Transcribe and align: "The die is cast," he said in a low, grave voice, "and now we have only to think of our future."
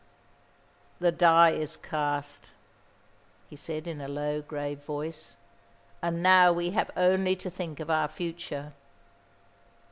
"The 0.99 1.11
die 1.11 1.51
is 1.51 1.77
cast," 1.77 2.53
he 3.47 3.55
said 3.55 3.85
in 3.85 4.01
a 4.01 4.07
low, 4.07 4.41
grave 4.41 4.79
voice, 4.79 5.37
"and 6.01 6.23
now 6.23 6.51
we 6.51 6.71
have 6.71 6.89
only 6.97 7.35
to 7.35 7.51
think 7.51 7.79
of 7.79 7.91
our 7.91 8.07
future." 8.07 8.73